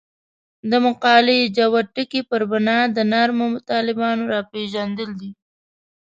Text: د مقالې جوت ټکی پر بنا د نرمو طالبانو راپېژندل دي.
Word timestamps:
د 0.69 0.71
مقالې 0.85 1.39
جوت 1.57 1.87
ټکی 1.95 2.21
پر 2.29 2.41
بنا 2.51 2.77
د 2.95 2.97
نرمو 3.11 3.47
طالبانو 3.71 4.23
راپېژندل 4.33 5.09
دي. 5.19 5.31